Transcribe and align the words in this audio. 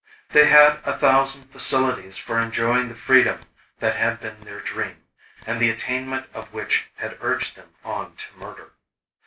They 0.31 0.45
had 0.47 0.79
a 0.83 0.97
thousand 0.97 1.51
facilities 1.51 2.17
for 2.17 2.39
enjoying 2.39 2.89
the 2.89 2.95
freedom 2.95 3.41
that 3.81 3.97
had 3.97 4.19
been 4.19 4.41
their 4.41 4.59
dream, 4.59 5.03
and 5.45 5.59
the 5.61 5.69
attainment 5.69 6.27
of 6.33 6.51
which 6.51 6.87
had 6.95 7.19
urged 7.21 7.55
them 7.55 7.75
on 7.85 8.15
to 8.15 8.35
murder. 8.35 8.71